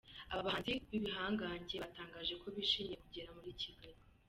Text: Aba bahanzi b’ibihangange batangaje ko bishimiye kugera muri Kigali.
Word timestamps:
Aba 0.31 0.45
bahanzi 0.47 0.69
b’ibihangange 0.89 1.75
batangaje 1.83 2.33
ko 2.41 2.47
bishimiye 2.55 2.95
kugera 3.03 3.29
muri 3.35 3.49
Kigali. 3.61 3.99